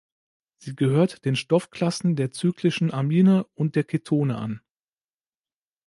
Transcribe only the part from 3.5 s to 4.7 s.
und der Ketone an.